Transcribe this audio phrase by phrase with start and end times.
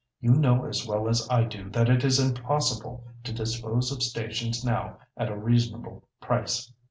[0.19, 4.65] You know as well as I do that it is impossible to dispose of stations
[4.65, 6.73] now at a reasonable price.